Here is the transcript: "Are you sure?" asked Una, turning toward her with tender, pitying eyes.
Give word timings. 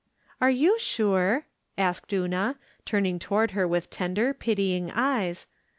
"Are 0.41 0.49
you 0.49 0.79
sure?" 0.79 1.45
asked 1.77 2.11
Una, 2.11 2.55
turning 2.85 3.19
toward 3.19 3.51
her 3.51 3.67
with 3.67 3.91
tender, 3.91 4.33
pitying 4.33 4.89
eyes. 4.95 5.45